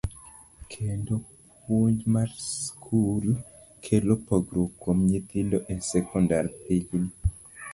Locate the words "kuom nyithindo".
4.81-5.57